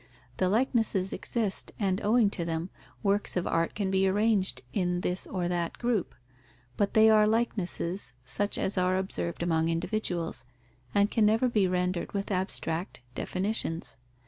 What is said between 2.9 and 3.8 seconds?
works of art